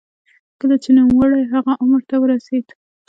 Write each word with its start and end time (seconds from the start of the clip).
کله 0.59 0.75
چې 0.83 0.89
نوموړی 0.97 1.41
هغه 1.53 1.73
عمر 1.81 2.01
ته 2.09 2.15
ورسېد. 2.19 2.65